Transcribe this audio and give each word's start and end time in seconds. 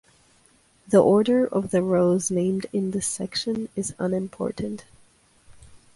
The 0.87 0.97
order 0.99 1.45
of 1.45 1.69
the 1.69 1.83
rows 1.83 2.31
named 2.31 2.65
in 2.73 2.89
this 2.89 3.05
section 3.05 3.69
is 3.75 3.93
unimportant. 3.99 4.85